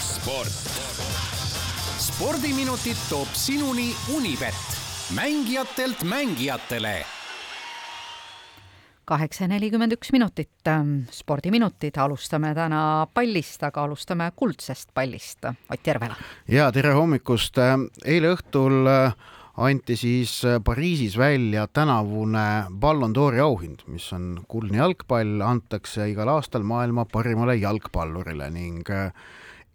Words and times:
sport. 0.00 0.62
spordiminutid 1.98 2.96
toob 3.08 3.28
sinuni 3.32 3.90
Unibet, 4.14 4.78
mängijatelt 5.14 6.02
mängijatele 6.04 7.04
kaheksa 9.06 9.46
nelikümmend 9.46 9.94
üks 9.94 10.10
minutit, 10.10 10.66
spordiminutid, 11.14 11.94
alustame 12.02 12.50
täna 12.56 12.80
pallist, 13.14 13.62
aga 13.62 13.84
alustame 13.86 14.30
kuldsest 14.36 14.90
pallist. 14.94 15.46
Ott 15.70 15.86
Järvela. 15.86 16.16
ja 16.48 16.72
tere 16.74 16.92
hommikust, 16.96 17.60
eile 18.04 18.34
õhtul 18.34 18.90
anti 19.56 19.96
siis 19.96 20.42
Pariisis 20.64 21.16
välja 21.18 21.66
tänavune 21.66 22.66
Ballon 22.70 23.14
d'Ori 23.14 23.40
auhind, 23.40 23.86
mis 23.86 24.12
on 24.12 24.44
kuldne 24.48 24.78
jalgpall, 24.78 25.40
antakse 25.40 26.10
igal 26.10 26.28
aastal 26.28 26.62
maailma 26.62 27.06
parimale 27.08 27.56
jalgpallurile 27.56 28.50
ning 28.50 28.88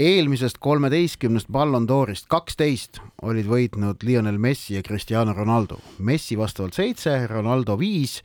eelmisest 0.02 0.58
kolmeteistkümnest 0.62 1.49
Ballon 1.52 1.88
d'Orist 1.89 2.25
kaksteist 2.31 3.02
olid 3.22 3.45
võitnud 3.49 4.05
Lionel 4.05 4.38
Messi 4.41 4.75
ja 4.77 4.84
Cristiano 4.86 5.34
Ronaldo. 5.38 5.77
Messi 6.00 6.38
vastavalt 6.38 6.77
seitse, 6.77 7.27
Ronaldo 7.30 7.77
viis 7.77 8.22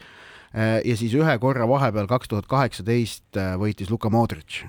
ja 0.57 0.95
siis 0.97 1.13
ühe 1.13 1.33
korra 1.43 1.67
vahepeal 1.69 2.07
kaks 2.09 2.31
tuhat 2.33 2.47
kaheksateist 2.49 3.37
võitis 3.61 3.91
Luka 3.93 4.09
Modric. 4.13 4.63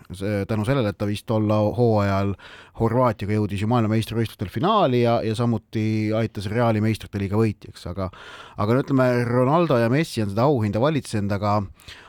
Tänu 0.50 0.66
sellele, 0.68 0.92
et 0.92 0.98
ta 1.00 1.08
vist 1.08 1.28
tol 1.30 1.48
hooajal 1.48 2.34
Horvaatiaga 2.82 3.38
jõudis 3.38 3.64
ju 3.64 3.70
maailmameistrivõistlustel 3.72 4.52
finaali 4.52 5.06
ja, 5.06 5.22
ja 5.24 5.36
samuti 5.38 6.12
aitas 6.18 6.50
Reali 6.52 6.84
meistrite 6.84 7.22
liiga 7.22 7.40
võitjaks, 7.40 7.88
aga 7.94 8.10
aga 8.58 8.76
no 8.76 8.84
ütleme, 8.84 9.08
Ronaldo 9.30 9.80
ja 9.80 9.88
Messi 9.94 10.26
on 10.26 10.34
seda 10.34 10.50
auhinda 10.50 10.84
valitsenud, 10.84 11.32
aga 11.38 11.62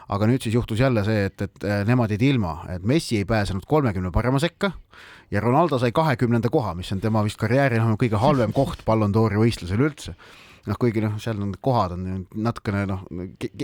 aga 0.09 0.29
nüüd 0.29 0.43
siis 0.43 0.57
juhtus 0.57 0.81
jälle 0.81 1.05
see, 1.05 1.29
et, 1.29 1.43
et 1.45 1.67
nemad 1.87 2.11
jäid 2.15 2.25
ilma, 2.31 2.63
et 2.73 2.85
Messi 2.89 3.21
ei 3.21 3.29
pääsenud 3.29 3.67
kolmekümne 3.69 4.11
parema 4.11 4.41
sekka 4.43 4.73
ja 5.31 5.43
Ronaldo 5.45 5.79
sai 5.79 5.93
kahekümnenda 5.93 6.51
koha, 6.53 6.75
mis 6.75 6.91
on 6.97 7.03
tema 7.05 7.23
vist 7.27 7.39
karjääri 7.41 7.81
kõige 8.01 8.21
halvem 8.21 8.55
koht 8.57 8.85
Ballon 8.89 9.13
d'Ori 9.15 9.41
võistlusel 9.41 9.85
üldse 9.85 10.17
noh, 10.69 10.79
kuigi 10.81 11.03
noh, 11.05 11.17
seal 11.23 11.41
on 11.43 11.55
kohad 11.65 11.95
on 11.97 12.05
natukene 12.45 12.85
noh, 12.91 13.03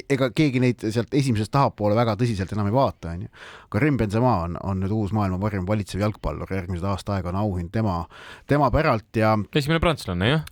ega 0.08 0.30
keegi 0.34 0.62
neid 0.62 0.84
sealt 0.84 1.14
esimesest 1.14 1.52
tahapoole 1.55 1.97
väga 1.98 2.16
tõsiselt 2.20 2.52
enam 2.56 2.70
ei 2.70 2.77
vaata, 2.77 3.14
onju. 3.14 3.30
Karim 3.74 4.00
Benzema 4.00 4.34
on, 4.47 4.58
on 4.64 4.83
nüüd 4.84 4.94
uus 4.97 5.14
maailma 5.16 5.41
parim 5.42 5.69
valitsev 5.69 6.02
jalgpallur, 6.05 6.50
järgmised 6.50 6.86
aasta 6.88 7.19
aega 7.19 7.32
on 7.32 7.41
auhind 7.44 7.72
tema, 7.75 8.02
tema 8.50 8.70
päralt 8.75 9.20
ja. 9.20 9.36
esimene 9.55 9.82
prantslane, 9.84 10.34
jah 10.36 10.44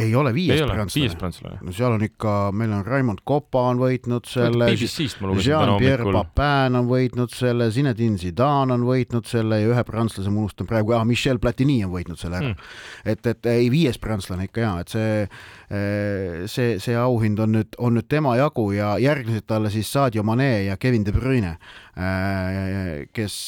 ei 0.00 0.14
ole 0.16 0.32
viies 0.34 0.60
prantslane. 1.18 1.58
no 1.64 1.72
seal 1.74 1.94
on 1.96 2.04
ikka, 2.04 2.34
meil 2.56 2.72
on 2.74 2.84
Raimond 2.86 3.22
Kopa 3.28 3.66
on 3.70 3.80
võitnud 3.80 4.28
selle. 4.28 4.70
Jean-Pierre 5.44 6.06
Papin 6.14 6.78
on 6.78 6.88
võitnud 6.90 7.32
selle, 7.34 7.70
Zinedine 7.74 8.18
Zidane 8.20 8.74
on 8.76 8.86
võitnud 8.88 9.28
selle 9.28 9.60
ja 9.62 9.70
ühe 9.72 9.84
prantslase 9.86 10.32
ma 10.32 10.44
unustan 10.44 10.68
praegu, 10.70 10.94
ah, 10.96 11.04
Michel 11.08 11.40
Platini 11.42 11.80
on 11.86 11.92
võitnud 11.94 12.20
selle 12.20 12.40
ära 12.40 12.52
mm.. 12.52 12.70
et, 13.14 13.30
et 13.32 13.50
ei, 13.52 13.68
viies 13.72 14.00
prantslane 14.02 14.48
ikka 14.48 14.64
ja, 14.64 14.72
et 14.84 14.94
see, 14.94 15.26
eh, 15.80 16.40
see, 16.50 16.78
see 16.82 16.96
auhind 16.98 17.42
on 17.44 17.54
nüüd, 17.58 17.76
on 17.78 17.96
nüüd 17.98 18.08
tema 18.10 18.36
jagu 18.40 18.70
ja 18.76 18.94
järgnesid 19.02 19.48
talle 19.50 19.72
siis 19.72 19.90
Sadio 19.92 20.24
Mane 20.26 20.50
ja 20.66 20.78
Kevin 20.80 21.06
De 21.06 21.14
Bruyne, 21.14 21.56
eh, 21.96 23.06
kes, 23.16 23.38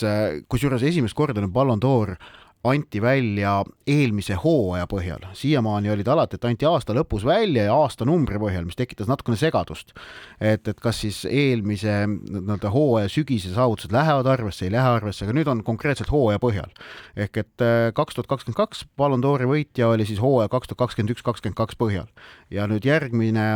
kusjuures 0.50 0.84
esimest 0.89 1.19
korda 1.19 1.42
nüüd 1.42 1.55
Ballon 1.55 1.83
d'Or 1.83 2.17
anti 2.64 3.00
välja 3.02 3.56
eelmise 3.86 4.36
hooaja 4.38 4.86
põhjal, 4.86 5.24
siiamaani 5.34 5.91
olid 5.91 6.08
alati, 6.12 6.38
et 6.38 6.44
anti 6.46 6.66
aasta 6.68 6.94
lõpus 6.94 7.24
välja 7.27 7.64
ja 7.66 7.74
aastanumbri 7.74 8.38
põhjal, 8.38 8.66
mis 8.68 8.78
tekitas 8.78 9.08
natukene 9.10 9.36
segadust. 9.38 9.91
et, 10.38 10.68
et 10.68 10.80
kas 10.80 11.00
siis 11.02 11.24
eelmise 11.27 12.05
nii-öelda 12.06 12.70
hooaja 12.70 13.10
sügise 13.10 13.50
saavutused 13.55 13.92
lähevad 13.92 14.30
arvesse, 14.30 14.66
ei 14.66 14.74
lähe 14.74 14.94
arvesse, 14.94 15.24
aga 15.27 15.34
nüüd 15.34 15.50
on 15.50 15.64
konkreetselt 15.66 16.12
hooaja 16.14 16.38
põhjal. 16.42 16.70
ehk 17.16 17.40
et 17.42 17.64
äh, 17.66 17.90
kaks 17.94 18.14
tuhat 18.14 18.30
kakskümmend 18.30 18.60
kaks 18.60 18.84
Ballon 18.96 19.24
d'Ori 19.24 19.48
võitja 19.50 19.88
oli 19.90 20.06
siis 20.06 20.22
hooaja 20.22 20.48
kaks 20.52 20.70
tuhat 20.70 20.84
kakskümmend 20.86 21.16
üks, 21.16 21.24
kakskümmend 21.27 21.58
kaks 21.58 21.78
põhjal. 21.80 22.06
ja 22.50 22.68
nüüd 22.70 22.86
järgmine, 22.86 23.48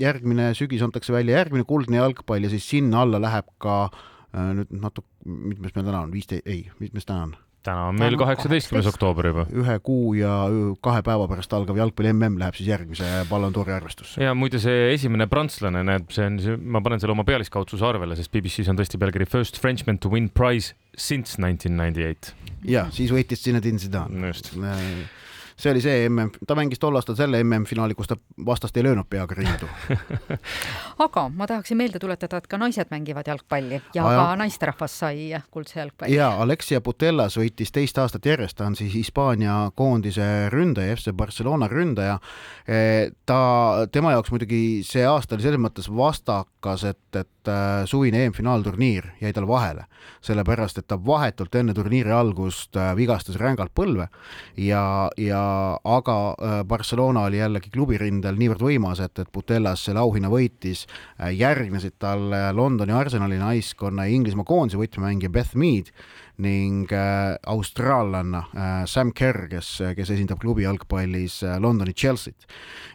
järgmine 0.00 0.50
sügis 0.58 0.82
antakse 0.82 1.14
välja 1.14 1.38
järgmine 1.38 1.64
kuldne 1.64 2.02
jalgpall 2.02 2.42
ja 2.42 2.50
siis 2.50 2.66
sinna 2.66 3.06
alla 3.06 3.22
läheb 3.22 3.46
ka 3.62 3.84
äh, 4.34 4.50
nüüd 4.58 4.74
natuke, 4.74 5.06
mitmes 5.22 5.76
meil 5.76 5.86
täna 5.86 6.02
on, 6.02 6.10
viisteist, 6.10 6.50
ei, 6.50 6.66
mitmes 6.82 7.06
täna 7.06 7.28
on? 7.28 7.38
Täna 7.66 7.88
on 7.90 7.98
meil 8.00 8.16
kaheksateistkümnes 8.20 8.88
oktoober 8.90 9.28
juba. 9.30 9.44
ühe 9.52 9.76
kuu 9.84 10.14
ja 10.18 10.32
kahe 10.84 11.02
päeva 11.06 11.28
pärast 11.30 11.52
algav 11.56 11.78
jalgpalli 11.80 12.12
mm 12.14 12.40
läheb 12.40 12.56
siis 12.58 12.70
järgmise 12.70 13.08
Ballon 13.30 13.54
d'Ori 13.54 13.74
arvestusse. 13.76 14.20
ja 14.22 14.34
muide, 14.34 14.60
see 14.62 14.92
esimene 14.94 15.28
prantslane, 15.30 15.82
näed, 15.86 16.08
see 16.14 16.26
on, 16.26 16.40
ma 16.64 16.82
panen 16.84 17.02
selle 17.02 17.16
oma 17.16 17.26
pealiskaudsuse 17.28 17.86
arvele, 17.86 18.16
sest 18.18 18.32
BBC-s 18.32 18.72
on 18.72 18.80
tõesti 18.80 19.00
pealkiri 19.00 19.28
First 19.28 19.60
Frenchman 19.60 20.00
to 20.00 20.12
win 20.12 20.30
prize 20.32 20.74
since 20.96 21.40
nineteen 21.40 21.76
ninety 21.80 22.06
eight. 22.06 22.34
ja 22.64 22.88
siis 22.94 23.12
võitis 23.12 23.44
Zinedine 23.44 23.78
Zidane. 23.78 24.32
just 24.32 24.54
see 25.60 25.72
oli 25.74 25.82
see 25.84 26.08
mm, 26.08 26.46
ta 26.46 26.56
mängis 26.58 26.80
tol 26.82 26.96
aastal 26.98 27.18
selle 27.18 27.42
MM-finaali, 27.44 27.94
kus 27.98 28.10
ta 28.10 28.16
vastast 28.46 28.76
ei 28.76 28.84
löönud 28.86 29.08
peaga 29.10 29.36
rindu 29.36 29.68
aga 31.06 31.26
ma 31.28 31.48
tahaksin 31.50 31.78
meelde 31.80 32.00
tuletada, 32.02 32.40
et 32.40 32.48
ka 32.50 32.58
naised 32.60 32.90
mängivad 32.90 33.28
jalgpalli 33.28 33.80
ja 33.94 34.06
Aja. 34.06 34.18
ka 34.18 34.36
naisterahvas 34.40 34.98
sai 35.04 35.28
kuldse 35.50 35.80
jalgpalli. 35.80 36.16
ja 36.16 36.30
Alexia 36.42 36.80
Putellas 36.80 37.36
võitis 37.38 37.72
teist 37.74 37.98
aastat 37.98 38.26
järjest, 38.26 38.56
ta 38.58 38.68
on 38.68 38.76
siis 38.78 38.94
Hispaania 38.94 39.70
koondise 39.76 40.48
ründaja, 40.52 40.96
FC 40.96 41.14
Barcelona 41.16 41.68
ründaja. 41.70 42.18
E, 42.66 43.10
ta, 43.26 43.40
tema 43.92 44.14
jaoks 44.16 44.32
muidugi 44.34 44.60
see 44.86 45.04
aasta 45.06 45.36
oli 45.36 45.46
selles 45.46 45.62
mõttes 45.62 45.90
vastakas, 46.60 46.84
et, 46.84 47.16
et 47.16 47.48
äh, 47.48 47.86
suvine 47.86 48.24
EM-finaalturniir 48.24 49.04
jäi 49.20 49.32
tal 49.32 49.46
vahele, 49.46 49.84
sellepärast 50.22 50.78
et 50.78 50.86
ta 50.86 50.96
vahetult 50.96 51.54
enne 51.54 51.74
turniiri 51.74 52.12
algust 52.12 52.76
äh, 52.76 52.94
vigastas 52.96 53.36
rängalt 53.36 53.72
põlve 53.74 54.08
ja, 54.56 55.10
ja 55.16 55.78
aga 55.84 56.34
äh, 56.38 56.64
Barcelona 56.64 57.24
oli 57.28 57.38
jällegi 57.38 57.70
klubirindel 57.70 58.36
niivõrd 58.36 58.60
võimas, 58.60 59.00
et, 59.00 59.18
et 59.18 59.32
Putellas 59.32 59.84
selle 59.84 60.00
auhinna 60.00 60.28
võitis. 60.30 60.86
Järgnesid 61.18 61.94
talle 61.98 62.52
Londoni 62.52 62.92
Arsenali 62.92 63.38
naiskonna 63.38 64.06
ja 64.06 64.14
Inglismaa 64.14 64.44
koondise 64.44 64.78
võtmemängija 64.78 65.30
Beth 65.30 65.56
Mead 65.56 65.92
ning 66.40 66.90
äh, 66.92 67.36
austraallanna 67.46 68.42
äh, 68.50 68.86
Sam 68.90 69.12
Kerr, 69.16 69.46
kes, 69.50 69.72
kes 69.96 70.12
esindab 70.14 70.40
klubi 70.42 70.64
jalgpallis 70.64 71.40
äh, 71.44 71.58
Londoni 71.60 71.94
Chelsea't. 71.94 72.48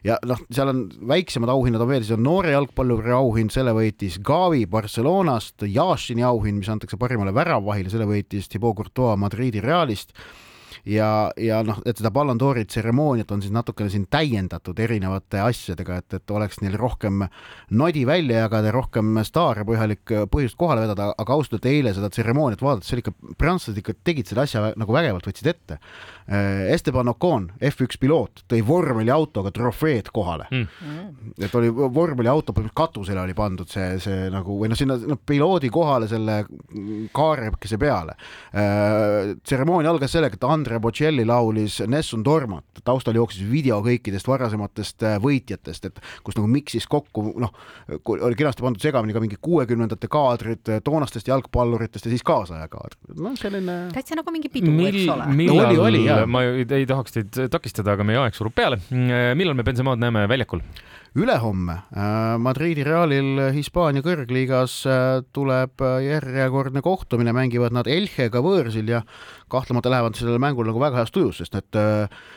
ja 0.05 0.17
noh, 0.25 0.41
seal 0.49 0.71
on 0.71 0.85
väiksemad 1.07 1.51
auhinnad 1.53 1.83
on 1.85 1.91
veel, 1.91 2.03
siis 2.05 2.17
on 2.17 2.25
noore 2.25 2.55
jalgpalluri 2.55 3.13
auhind, 3.15 3.53
selle 3.53 3.75
võitis 3.77 4.17
Gavi 4.25 4.65
Barcelonast, 4.69 5.67
Jašini 5.67 6.25
auhind, 6.25 6.63
mis 6.63 6.71
antakse 6.73 6.99
parimale 7.01 7.33
väravvahile, 7.35 7.93
selle 7.93 8.09
võitis 8.09 8.49
Thibaut 8.51 8.77
Courtois 8.79 9.19
Madridi 9.21 9.63
Realist 9.63 10.15
ja, 10.85 11.09
ja 11.37 11.61
noh, 11.65 11.81
et 11.85 11.99
seda 11.99 12.11
Ballon 12.13 12.39
d'Ori 12.39 12.65
tseremooniat 12.69 13.31
on 13.35 13.43
siis 13.43 13.53
natukene 13.53 13.91
siin 13.93 14.07
täiendatud 14.11 14.79
erinevate 14.79 15.41
asjadega, 15.43 15.99
et, 16.01 16.17
et 16.19 16.35
oleks 16.35 16.61
neil 16.63 16.77
rohkem 16.79 17.25
nodi 17.75 18.05
välja 18.07 18.45
jagada, 18.45 18.73
rohkem 18.75 19.19
staare 19.27 19.65
põhjalik 19.67 20.15
põhjust 20.31 20.57
kohale 20.59 20.85
vedada, 20.85 21.11
aga 21.17 21.37
ausalt 21.37 21.57
öelda 21.57 21.73
eile 21.73 21.93
seda 21.95 22.09
tseremooniat 22.13 22.61
vaadates, 22.61 22.89
see 22.89 22.97
oli 22.97 23.05
ikka, 23.05 23.33
prantslased 23.41 23.81
ikka 23.81 23.95
tegid 24.05 24.29
selle 24.29 24.45
asja 24.45 24.71
nagu 24.77 24.95
vägevalt, 24.95 25.25
võtsid 25.27 25.49
ette. 25.49 25.79
Äh, 26.25 26.71
Esteban 26.73 27.09
Ocon, 27.11 27.49
F1 27.61 27.99
piloot, 28.01 28.45
tõi 28.49 28.61
vormeliautoga 28.65 29.51
trofeed 29.53 30.09
kohale 30.13 30.47
mm.. 30.49 31.35
et 31.45 31.55
oli 31.57 31.69
vormeliauto, 31.73 32.53
katusele 32.75 33.21
oli 33.21 33.35
pandud 33.37 33.69
see, 33.69 33.99
see 34.01 34.29
nagu 34.33 34.57
või 34.59 34.71
noh, 34.71 34.79
sinna 34.79 34.97
noh, 35.01 35.19
piloodi 35.25 35.69
kohale 35.73 36.09
selle 36.09 36.43
kaarepkese 37.15 37.79
peale. 37.81 38.17
Äh, 38.53 39.35
tseremoonia 39.43 39.93
algas 39.93 40.13
sellega, 40.15 40.37
et 40.37 40.47
Andre 40.49 40.74
Bocelli 40.83 41.25
laulis 41.27 41.79
Nessun 41.87 42.23
Dormat, 42.25 42.65
taustal 42.87 43.17
jooksis 43.19 43.45
video 43.49 43.79
kõikidest 43.85 44.27
varasematest 44.29 45.05
äh, 45.05 45.17
võitjatest, 45.21 45.89
et 45.89 46.01
kus 46.25 46.37
nagu 46.39 46.49
miksis 46.51 46.87
kokku, 46.91 47.27
noh, 47.41 47.53
oli 48.05 48.37
kenasti 48.39 48.65
pandud 48.65 48.83
segamini 48.83 49.15
ka 49.15 49.23
mingi 49.23 49.39
kuuekümnendate 49.41 50.09
kaadrid 50.11 50.73
toonastest 50.85 51.29
jalgpalluritest 51.31 52.07
ja 52.07 52.13
siis 52.13 52.25
kaasaja 52.25 52.67
kaadrid. 52.71 53.15
noh, 53.19 53.37
selline. 53.39 53.77
täitsa 53.95 54.19
nagu 54.19 54.33
mingi 54.35 54.51
pidu, 54.53 54.73
eks 54.89 55.05
ole. 55.15 55.29
millal 55.35 55.71
oli, 55.71 55.79
oli, 55.87 56.03
ma 56.29 56.45
ei, 56.47 56.67
ei 56.81 56.89
tahaks 56.89 57.19
teid 57.19 57.45
takistada, 57.51 57.95
aga 57.95 58.07
meie 58.07 58.21
aeg 58.23 58.37
surub 58.37 58.55
peale. 58.55 58.81
millal 58.91 59.57
me 59.57 59.65
Benzemaad 59.67 60.01
näeme 60.01 60.27
väljakul? 60.31 60.63
Ülehomme 61.15 61.73
äh, 61.95 62.35
Madridi 62.43 62.83
Realil 62.83 63.39
Hispaania 63.55 64.03
kõrgliigas 64.03 64.81
äh, 64.89 65.21
tuleb 65.35 65.79
äh, 65.79 66.01
järjekordne 66.03 66.83
kohtumine, 66.83 67.31
mängivad 67.35 67.75
nad 67.75 67.87
Elchega 67.87 68.41
võõrsil 68.43 68.91
ja 68.91 68.99
kahtlemata 69.51 69.91
lähevad 69.93 70.17
sellele 70.19 70.41
mängule 70.43 70.73
nagu 70.73 70.81
väga 70.81 70.99
heas 70.99 71.13
tujus, 71.15 71.39
sest 71.39 71.55
et 71.55 71.77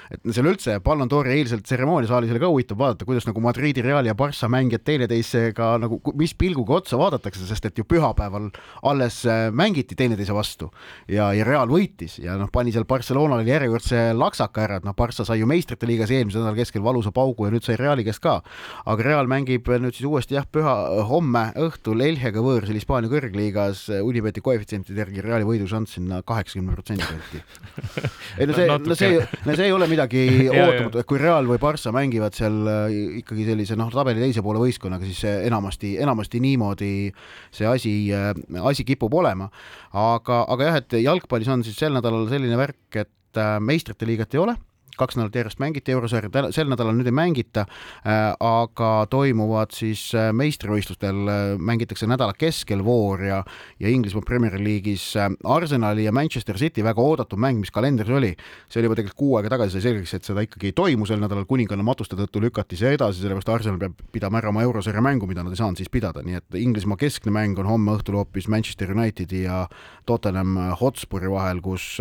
et 0.09 0.25
seal 0.33 0.47
üldse 0.49 0.77
Ballon 0.85 1.09
d'Ori 1.11 1.35
eilsel 1.35 1.61
tseremooniasaalis 1.65 2.31
oli 2.33 2.41
ka 2.43 2.51
huvitav 2.53 2.79
vaadata, 2.81 3.07
kuidas 3.09 3.27
nagu 3.27 3.43
Madridi 3.43 3.83
Real 3.85 4.07
ja 4.07 4.15
Barca 4.17 4.49
mängijad 4.49 4.85
teineteisega 4.87 5.71
nagu, 5.83 5.99
mis 6.21 6.35
pilguga 6.39 6.79
otsa 6.79 6.99
vaadatakse, 7.01 7.47
sest 7.49 7.69
et 7.69 7.81
ju 7.81 7.85
pühapäeval 7.89 8.51
alles 8.89 9.21
mängiti 9.57 9.97
teineteise 9.99 10.37
vastu 10.37 10.71
ja, 11.09 11.31
ja 11.37 11.47
Real 11.49 11.69
võitis 11.71 12.19
ja 12.23 12.37
noh, 12.41 12.53
pani 12.53 12.73
seal 12.75 12.87
Barcelonale 12.89 13.47
järjekordse 13.49 14.13
laksaka 14.17 14.65
ära, 14.65 14.81
et 14.81 14.89
noh, 14.89 14.97
Barca 14.97 15.27
sai 15.27 15.41
ju 15.43 15.49
meistrite 15.51 15.89
liigas 15.89 16.13
eelmise 16.13 16.41
nädala 16.41 16.61
keskel 16.61 16.85
valusa 16.85 17.13
paugu 17.15 17.49
ja 17.49 17.55
nüüd 17.55 17.67
sai 17.67 17.79
Reali 17.81 18.07
käest 18.07 18.23
ka 18.25 18.39
aga 18.89 19.05
Real 19.05 19.29
mängib 19.31 19.69
nüüd 19.69 19.97
siis 19.97 20.07
uuesti 20.09 20.37
jah, 20.37 20.47
püha, 20.51 20.75
homme 21.09 21.45
õhtul 21.59 22.03
Elhega 22.05 22.43
võõrsil 22.45 22.79
Hispaania 22.79 23.11
kõrgliigas. 23.13 23.87
Unibeti 24.05 24.43
koefitsientide 24.45 25.03
järgi 25.05 25.25
Reali 25.25 25.47
võidušanss 25.49 25.99
sinna 25.99 26.21
kaheksakümne 26.27 26.75
protsendi 26.77 27.07
kanti. 27.07 27.43
ei 28.39 28.49
no 28.49 28.57
see, 28.57 28.69
no 28.69 28.99
see, 28.99 29.21
no 29.47 29.57
see 29.59 29.69
ei 29.69 29.75
ole 29.75 29.89
midagi 29.91 30.25
ootamatut, 30.53 31.01
et 31.03 31.09
kui 31.09 31.21
Real 31.23 31.49
või 31.49 31.61
Barca 31.63 31.93
mängivad 31.95 32.37
seal 32.39 32.59
äh, 32.71 32.99
ikkagi 33.23 33.49
sellise 33.49 33.79
noh, 33.79 33.91
tabeli 33.95 34.23
teise 34.25 34.45
poole 34.45 34.63
võistkonnaga, 34.63 35.09
siis 35.09 35.25
enamasti, 35.49 35.97
enamasti 36.05 36.43
niimoodi 36.45 36.93
see 37.55 37.69
asi, 37.69 37.95
äh, 38.15 38.33
asi 38.69 38.87
kipub 38.89 39.15
olema. 39.21 39.51
aga, 39.93 40.45
aga 40.53 40.71
jah, 40.71 40.81
et 40.83 40.99
jalgpallis 41.03 41.51
on 41.53 41.65
siis 41.67 41.79
sel 41.79 41.95
nädalal 41.97 42.29
selline 42.31 42.59
värk, 42.61 42.89
et 42.95 43.41
äh, 43.41 43.59
meistrite 43.61 44.09
liigat 44.09 44.35
ei 44.37 44.45
ole 44.45 44.59
kaks 44.99 45.19
nädalat 45.19 45.39
järjest 45.41 45.63
mängiti 45.63 45.95
eurosarja, 45.95 46.49
sel 46.55 46.69
nädalal 46.71 46.97
nüüd 46.97 47.09
ei 47.09 47.15
mängita, 47.15 47.65
äh, 48.03 48.33
aga 48.45 48.91
toimuvad 49.11 49.75
siis 49.77 50.09
äh, 50.17 50.31
meistrivõistlustel, 50.37 51.21
äh, 51.29 51.45
mängitakse 51.59 52.09
nädala 52.11 52.35
keskel 52.39 52.85
voor 52.85 53.25
ja 53.25 53.43
ja 53.79 53.89
Inglismaa 53.89 54.27
Premier 54.27 54.59
League'is 54.59 55.13
Arsenali 55.45 56.05
ja 56.05 56.13
Manchester 56.13 56.59
City 56.59 56.83
väga 56.85 57.03
oodatud 57.03 57.39
mäng, 57.39 57.61
mis 57.61 57.71
kalendris 57.71 58.11
oli, 58.11 58.33
see 58.69 58.81
oli 58.81 58.89
juba 58.89 58.99
tegelikult 58.99 59.19
kuu 59.19 59.37
aega 59.39 59.53
tagasi 59.55 59.77
sai 59.79 59.87
selgeks, 59.89 60.15
et 60.19 60.27
seda 60.27 60.43
ikkagi 60.45 60.71
ei 60.71 60.77
toimu 60.77 61.07
sel 61.07 61.21
nädalal, 61.23 61.47
kuninganna 61.49 61.87
matuste 61.87 62.19
tõttu 62.19 62.43
lükati 62.43 62.79
see 62.79 62.95
edasi, 62.97 63.23
sellepärast 63.23 63.53
Arsenal 63.55 63.79
peab 63.81 64.03
pidama 64.13 64.43
ära 64.43 64.53
oma 64.53 64.65
eurosarja 64.67 65.03
mängu, 65.05 65.29
mida 65.31 65.45
nad 65.47 65.55
ei 65.55 65.61
saanud 65.61 65.81
siis 65.81 65.93
pidada, 65.93 66.25
nii 66.27 66.41
et 66.41 66.59
Inglismaa 66.59 66.99
keskne 67.01 67.33
mäng 67.35 67.59
on 67.63 67.71
homme 67.71 67.95
õhtul 67.97 68.19
hoopis 68.19 68.49
Manchester 68.51 68.93
Unitedi 68.95 69.45
ja 69.45 69.65
Tottenham 70.09 70.57
Hotspuri 70.81 71.31
vahel, 71.31 71.63
kus, 71.65 71.99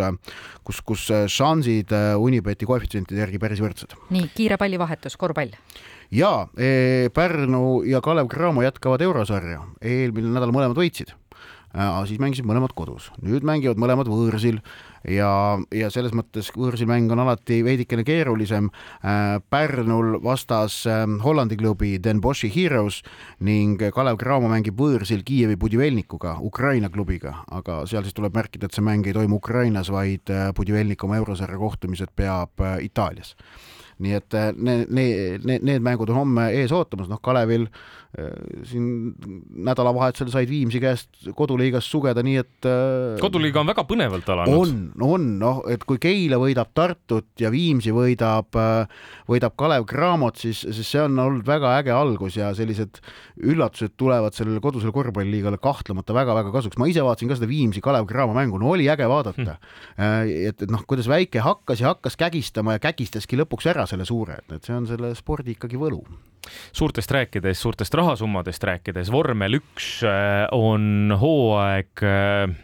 kus, 0.66 0.82
kus 0.88 1.08
šansid 1.32 1.94
Unibeti 2.18 2.66
koefitsient 2.66 2.87
koefitsientide 2.88 3.20
järgi 3.22 3.40
päris 3.40 3.62
võrdsed. 3.62 3.96
nii, 4.10 4.30
kiire 4.36 4.58
pallivahetus, 4.58 5.18
korvpall. 5.20 5.52
ja 6.12 6.48
e, 6.58 7.10
Pärnu 7.14 7.84
ja 7.84 8.02
Kalev 8.02 8.28
Cramo 8.32 8.64
jätkavad 8.64 9.02
eurosarja, 9.02 9.62
eelmine 9.82 10.32
nädal 10.32 10.54
mõlemad 10.56 10.78
võitsid 10.78 11.14
siis 12.10 12.20
mängisid 12.22 12.48
mõlemad 12.48 12.74
kodus, 12.78 13.12
nüüd 13.22 13.46
mängivad 13.46 13.80
mõlemad 13.82 14.10
võõrsil. 14.10 14.62
Ja, 15.08 15.30
ja 15.72 15.88
selles 15.94 16.12
mõttes 16.18 16.50
võõrsil 16.52 16.90
mäng 16.90 17.12
on 17.14 17.22
alati 17.22 17.62
veidikene 17.64 18.04
keerulisem. 18.04 18.68
Äh, 19.06 19.38
Pärnul 19.54 20.18
vastas 20.24 20.82
ähm, 20.90 21.20
Hollandi 21.24 21.56
klubi 21.56 21.94
Den 22.04 22.20
Boši 22.20 22.50
Heroes 22.52 23.04
ning 23.40 23.80
Kalev 23.94 24.18
Cramo 24.20 24.50
mängib 24.52 24.76
võõrsil 24.82 25.24
Kiievi 25.24 25.56
Budivelnikuga, 25.56 26.40
Ukraina 26.44 26.90
klubiga, 26.92 27.38
aga 27.48 27.84
seal 27.88 28.04
siis 28.04 28.18
tuleb 28.18 28.36
märkida, 28.36 28.68
et 28.68 28.76
see 28.76 28.84
mäng 28.84 29.08
ei 29.08 29.16
toimu 29.16 29.40
Ukrainas, 29.40 29.94
vaid 29.94 30.34
äh, 30.34 30.50
Budivelnik 30.58 31.08
oma 31.08 31.22
eurosarja 31.22 31.62
kohtumised 31.62 32.12
peab 32.18 32.66
äh, 32.66 32.82
Itaalias 32.90 33.38
nii 34.04 34.18
et 34.18 34.36
need, 34.58 34.90
need, 34.94 35.46
need, 35.48 35.64
need 35.66 35.86
mängud 35.86 36.12
on 36.14 36.22
homme 36.22 36.50
ees 36.54 36.74
ootamas, 36.76 37.10
noh, 37.10 37.20
Kalevil 37.24 37.66
äh, 37.66 38.30
siin 38.68 39.16
nädalavahetusel 39.68 40.30
said 40.34 40.50
Viimsi 40.52 40.82
käest 40.84 41.30
koduliigas 41.38 41.88
sugeda, 41.90 42.22
nii 42.26 42.38
et 42.42 42.68
äh, 42.70 43.18
koduliiga 43.22 43.64
on 43.64 43.72
väga 43.72 43.86
põnevalt 43.90 44.30
alanud. 44.34 44.58
on, 44.58 45.08
on, 45.08 45.28
noh, 45.42 45.62
et 45.72 45.84
kui 45.88 46.02
Keila 46.02 46.40
võidab 46.42 46.74
Tartut 46.78 47.30
ja 47.42 47.52
Viimsi 47.54 47.94
võidab, 47.96 48.54
äh, 48.60 49.10
võidab 49.30 49.58
Kalev 49.58 49.88
Cramot, 49.90 50.38
siis, 50.44 50.62
siis 50.62 50.94
see 50.94 51.02
on 51.04 51.18
olnud 51.24 51.48
väga 51.48 51.74
äge 51.82 51.96
algus 51.96 52.38
ja 52.38 52.52
sellised 52.58 53.02
üllatused 53.42 53.98
tulevad 53.98 54.38
sellele 54.38 54.62
kodusele 54.64 54.94
korvpalliliigale 54.94 55.58
kahtlemata 55.62 56.16
väga-väga 56.18 56.54
kasuks. 56.54 56.78
ma 56.78 56.90
ise 56.92 57.06
vaatasin 57.06 57.34
ka 57.34 57.40
seda 57.40 57.50
Viimsi 57.50 57.82
Kalev 57.82 58.06
Cramo 58.10 58.38
mängu, 58.38 58.62
no 58.62 58.76
oli 58.76 58.90
äge 58.94 59.10
vaadata. 59.10 59.58
Hmm.. 59.58 60.30
et, 60.30 60.62
et 60.62 60.72
noh, 60.72 60.86
kuidas 60.86 61.10
väike 61.10 61.42
hakkas 61.44 61.82
ja 61.82 61.92
hakkas 61.96 62.18
kägistama 62.20 62.78
ja 62.78 62.84
kägistaski 62.84 63.40
lõpuks 63.40 63.70
ära 63.74 63.87
selle 63.90 64.06
suure, 64.08 64.40
et, 64.42 64.58
et 64.58 64.70
see 64.70 64.76
on 64.76 64.88
selle 64.90 65.14
spordi 65.18 65.58
ikkagi 65.58 65.80
võlu. 65.80 66.02
Suurtest 66.76 67.12
rääkides, 67.12 67.60
suurtest 67.60 67.96
rahasummadest 67.98 68.64
rääkides, 68.70 69.12
vormel 69.12 69.60
üks 69.60 69.98
äh, 70.08 70.46
on 70.56 71.12
hooaeg 71.20 72.06
äh, 72.08 72.56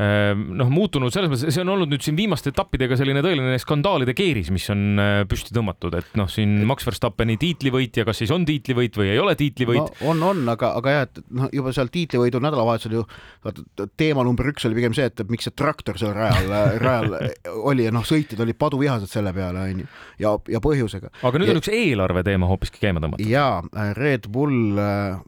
noh, 0.00 0.70
muutunud 0.72 1.12
selles 1.12 1.30
mõttes, 1.30 1.54
see 1.54 1.64
on 1.64 1.72
olnud 1.74 1.90
nüüd 1.92 2.04
siin 2.04 2.16
viimaste 2.18 2.52
etappidega 2.54 2.96
selline 2.98 3.22
tõeline 3.24 3.58
skandaalide 3.60 4.14
keeris, 4.16 4.50
mis 4.54 4.66
on 4.72 5.00
äh, 5.02 5.10
püsti 5.28 5.54
tõmmatud, 5.56 5.96
et 5.98 6.14
noh, 6.18 6.28
siin 6.30 6.60
Max 6.68 6.86
Verstappeni 6.88 7.36
tiitlivõitja, 7.40 8.06
kas 8.08 8.22
siis 8.22 8.32
on 8.34 8.46
tiitlivõit 8.48 8.96
või 9.00 9.10
ei 9.12 9.20
ole 9.20 9.34
tiitlivõit 9.38 9.82
no,? 9.82 10.12
on, 10.12 10.22
on, 10.30 10.42
aga, 10.52 10.72
aga 10.80 10.94
jah, 10.94 11.08
et 11.08 11.22
noh, 11.36 11.50
juba 11.54 11.74
seal 11.76 11.90
tiitlivõidu 11.92 12.40
nädalavahetusel 12.42 12.96
ju 13.00 13.04
teema 14.00 14.24
number 14.26 14.50
üks 14.52 14.66
oli 14.68 14.78
pigem 14.78 14.96
see, 14.96 15.08
et 15.10 15.22
miks 15.32 15.48
see 15.48 15.56
traktor 15.58 15.98
seal 16.00 16.14
rajal, 16.16 16.50
rajal 16.84 17.18
oli 17.70 17.88
ja 17.88 17.94
noh, 17.94 18.06
sõitjad 18.06 18.40
olid 18.44 18.58
paduvihased 18.60 19.10
selle 19.10 19.34
peale 19.36 19.66
onju 19.68 19.88
ja, 20.22 20.34
ja 20.50 20.62
põhjusega. 20.64 21.12
aga 21.26 21.42
nüüd 21.42 21.50
ja, 21.50 21.56
on 21.56 21.62
üks 21.62 21.72
eelarve 21.74 22.24
teema 22.26 22.50
hoopiski 22.50 22.82
käima 22.82 23.02
tõmmatud. 23.02 23.26
jaa, 23.28 23.60
Red 23.98 24.30
Bull 24.32 24.80
äh, 24.80 25.20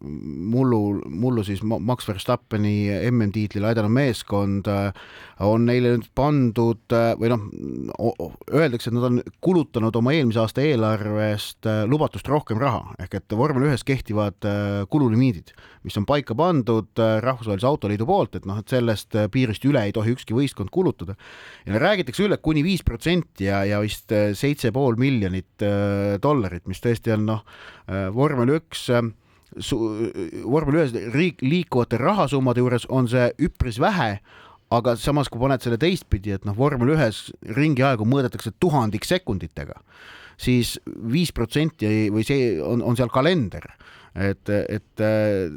mullu, 1.08 1.42
siis 1.46 1.62
Max 1.62 2.06
Verstappeni 2.08 2.90
MM-tiitlile 3.10 3.70
aidanud 3.70 3.92
meeskond 3.94 4.68
äh, 4.70 4.90
on 5.42 5.66
neile 5.68 5.94
nüüd 5.96 6.08
pandud 6.16 6.94
äh, 6.94 7.12
või 7.20 7.30
noh, 7.32 7.46
öeldakse, 8.52 8.90
et 8.90 8.96
nad 8.96 9.08
on 9.08 9.20
kulutanud 9.44 9.96
oma 9.98 10.14
eelmise 10.16 10.42
aasta 10.42 10.64
eelarvest 10.64 11.68
äh, 11.70 11.82
lubatust 11.90 12.28
rohkem 12.30 12.60
raha, 12.62 12.96
ehk 13.02 13.18
et 13.18 13.36
vormel 13.38 13.68
ühes 13.70 13.84
kehtivad 13.86 14.44
kululimiidid, 14.92 15.52
mis 15.86 15.96
on 15.98 16.06
paika 16.08 16.34
pandud 16.38 16.98
Rahvusvahelise 16.98 17.68
Autoliidu 17.68 18.06
poolt, 18.08 18.36
et 18.38 18.46
noh, 18.48 18.60
et 18.62 18.72
sellest 18.72 19.16
piirist 19.32 19.64
üle 19.68 19.82
ei 19.86 19.94
tohi 19.94 20.14
ükski 20.16 20.36
võistkond 20.36 20.72
kulutada. 20.74 21.16
ja 21.66 21.80
räägitakse 21.80 22.26
üle 22.26 22.38
kuni 22.42 22.62
viis 22.64 22.84
protsenti 22.86 23.48
ja, 23.48 23.62
ja 23.68 23.80
vist 23.82 24.12
seitse 24.38 24.72
pool 24.72 24.98
miljonit 25.00 25.66
dollarit, 26.22 26.66
mis 26.70 26.82
tõesti 26.82 27.14
on 27.14 27.26
noh, 27.28 27.44
vormel 28.14 28.56
üks 28.58 28.88
vormel 29.52 30.80
ühes 30.80 30.94
riik, 31.12 31.42
liikuvate 31.44 32.00
rahasummade 32.00 32.62
juures 32.62 32.86
on 32.88 33.08
see 33.10 33.28
üpris 33.42 33.80
vähe, 33.82 34.16
aga 34.72 34.96
samas, 34.96 35.28
kui 35.28 35.40
paned 35.42 35.64
selle 35.64 35.78
teistpidi, 35.80 36.32
et 36.36 36.46
noh, 36.48 36.56
vormel 36.56 36.94
ühes 36.94 37.26
ringi 37.56 37.84
aegu 37.84 38.06
mõõdetakse 38.08 38.54
tuhandiksekunditega, 38.62 39.76
siis 40.40 40.78
viis 40.86 41.32
protsenti 41.36 42.08
või 42.12 42.24
see 42.26 42.54
on, 42.64 42.80
on 42.80 42.96
seal 42.96 43.12
kalender 43.12 43.68
et, 44.14 44.48
et 44.52 45.02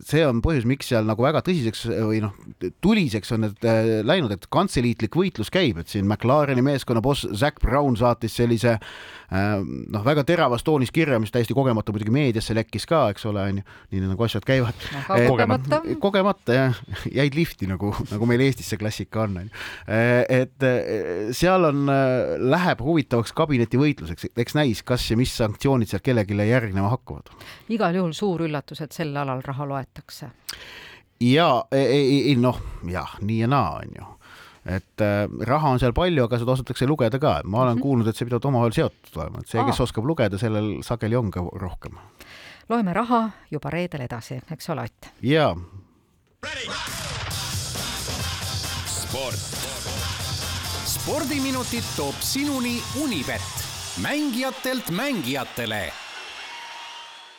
see 0.06 0.24
on 0.26 0.40
põhjus, 0.44 0.66
miks 0.70 0.90
seal 0.92 1.08
nagu 1.08 1.24
väga 1.26 1.42
tõsiseks 1.46 1.86
või 2.08 2.22
noh, 2.24 2.36
tuliseks 2.84 3.34
on 3.36 3.46
need 3.46 3.68
äh, 3.68 3.90
läinud, 4.06 4.32
et 4.36 4.48
kantseliitlik 4.52 5.16
võitlus 5.18 5.52
käib, 5.54 5.80
et 5.82 5.92
siin 5.92 6.08
McLareni 6.08 6.64
meeskonna 6.66 7.04
boss 7.04 7.28
Zac 7.36 7.60
Brown 7.64 7.98
saatis 8.00 8.38
sellise 8.40 8.76
äh, 8.78 9.60
noh, 9.60 10.06
väga 10.06 10.26
teravas 10.28 10.64
toonis 10.66 10.94
kirja, 10.96 11.20
mis 11.22 11.34
täiesti 11.36 11.56
kogemata 11.58 11.94
muidugi 11.96 12.14
meediasse 12.16 12.56
lekkis 12.58 12.88
ka, 12.90 13.06
eks 13.14 13.28
ole, 13.30 13.44
onju, 13.52 13.66
nii 13.92 14.06
nagu 14.06 14.28
asjad 14.28 14.48
käivad. 14.48 14.88
kogemata. 15.10 15.82
kogemata 16.06 16.60
jah, 16.60 16.82
jäid 17.12 17.36
lifti 17.38 17.70
nagu, 17.70 17.92
nagu 18.12 18.30
meil 18.30 18.46
Eestis 18.46 18.72
see 18.72 18.80
klassika 18.82 19.26
on, 19.26 19.40
onju. 19.44 19.66
Äh, 19.90 20.24
et 20.44 20.70
seal 21.36 21.68
on, 21.68 21.86
läheb 22.56 22.82
huvitavaks 22.86 23.34
kabinetivõitluseks, 23.36 24.30
eks 24.36 24.58
näis, 24.58 24.84
kas 24.86 25.10
ja 25.12 25.20
mis 25.20 25.34
sanktsioonid 25.36 25.92
sealt 25.92 26.06
kellelegi 26.06 26.38
järgnema 26.46 26.90
hakkavad. 26.94 27.32
igal 27.72 27.96
juhul 27.98 28.14
suur 28.16 28.45
üllatus, 28.46 28.82
et 28.82 28.92
sel 28.92 29.16
alal 29.18 29.42
raha 29.46 29.68
loetakse. 29.68 30.30
ja 31.20 31.66
ei, 31.72 32.22
ei 32.30 32.36
noh, 32.36 32.60
jah, 32.92 33.18
nii 33.22 33.40
ja 33.40 33.48
naa 33.48 33.80
on 33.80 33.98
ju 34.00 34.12
et 34.66 35.02
äh, 35.02 35.30
raha 35.48 35.76
on 35.76 35.80
seal 35.82 35.94
palju, 35.94 36.26
aga 36.26 36.40
seda 36.42 36.56
osatakse 36.56 36.88
lugeda 36.90 37.20
ka, 37.22 37.40
ma 37.46 37.62
olen 37.62 37.76
mm 37.76 37.78
-hmm. 37.78 37.82
kuulnud, 37.82 38.08
et 38.08 38.18
see 38.18 38.26
pidavat 38.26 38.46
omavahel 38.46 38.74
seotud 38.74 39.22
olema, 39.22 39.40
et 39.40 39.48
see, 39.48 39.64
kes 39.64 39.80
Aa. 39.80 39.84
oskab 39.84 40.06
lugeda, 40.06 40.38
sellel 40.38 40.82
sageli 40.84 41.16
on 41.16 41.32
ka 41.32 41.42
rohkem. 41.54 41.98
loeme 42.70 42.94
raha 42.94 43.30
juba 43.52 43.70
reedel 43.70 44.02
edasi, 44.02 44.42
eks 44.52 44.70
ole, 44.70 44.82
Ott? 44.82 45.10
jaa. 45.22 45.56
spordiminutid 50.86 51.84
toob 51.96 52.16
sinuni 52.20 52.82
Unibet, 53.02 53.42
mängijatelt 54.02 54.90
mängijatele 54.90 56.05